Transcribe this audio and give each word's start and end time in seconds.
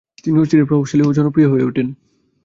তিনি 0.23 0.37
অচিরেই 0.39 0.67
প্রভাবশালী 0.67 1.03
ও 1.05 1.11
জনপ্রিয় 1.13 1.49
হয়ে 1.49 1.67
উঠেন। 1.69 1.87